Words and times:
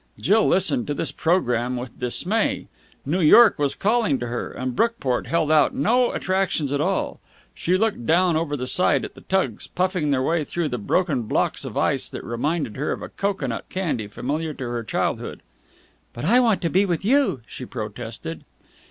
Jill 0.19 0.47
listened 0.47 0.87
to 0.87 0.95
this 0.95 1.11
programme 1.11 1.77
with 1.77 1.99
dismay. 1.99 2.65
New 3.05 3.21
York 3.21 3.59
was 3.59 3.75
calling 3.75 4.17
to 4.17 4.25
her, 4.29 4.51
and 4.51 4.75
Brookport 4.75 5.27
held 5.27 5.51
out 5.51 5.75
no 5.75 6.11
attractions 6.13 6.71
at 6.71 6.81
all. 6.81 7.19
She 7.53 7.77
looked 7.77 8.07
down 8.07 8.35
over 8.35 8.57
the 8.57 8.65
side 8.65 9.05
at 9.05 9.13
the 9.13 9.21
tugs 9.21 9.67
puffing 9.67 10.09
their 10.09 10.23
way 10.23 10.43
through 10.43 10.69
the 10.69 10.79
broken 10.79 11.21
blocks 11.21 11.63
of 11.65 11.77
ice 11.77 12.09
that 12.09 12.23
reminded 12.23 12.77
her 12.77 12.91
of 12.91 13.03
a 13.03 13.09
cocoanut 13.09 13.69
candy 13.69 14.07
familiar 14.07 14.55
to 14.55 14.69
her 14.69 14.83
childhood. 14.83 15.43
"But 16.13 16.25
I 16.25 16.39
want 16.39 16.63
to 16.63 16.69
be 16.71 16.83
with 16.83 17.05
you," 17.05 17.41
she 17.45 17.65
protested. 17.67 18.43